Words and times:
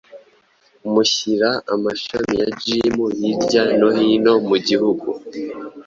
mushyira 0.91 1.49
amashami 1.73 2.33
ya 2.41 2.49
gym 2.61 2.95
hirya 3.19 3.63
no 3.79 3.89
hino 3.97 4.33
mugihugu 4.47 5.07